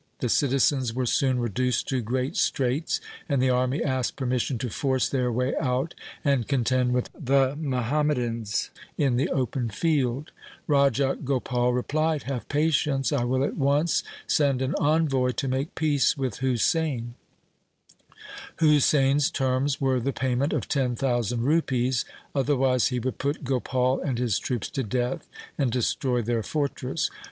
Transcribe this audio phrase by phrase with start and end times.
[0.17, 5.07] The citizens were soon reduced to great straits, and the army asked permission to force
[5.07, 5.93] their way out
[6.25, 10.31] and contend with the Muhammadans in the open field.
[10.65, 15.75] Raj a Gopal replied,' Have patience; I will at once send an envoy to make
[15.75, 17.13] peace with Husain.'
[18.57, 24.17] Husain's terms were the payment of ten thousand rupees, otherwise he would put Gopal and
[24.17, 25.29] his troops to death
[25.59, 27.11] and destroy their fortress.